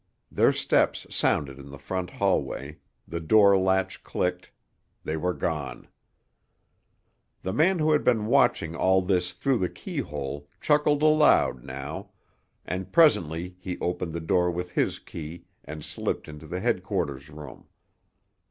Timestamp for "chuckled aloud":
10.59-11.63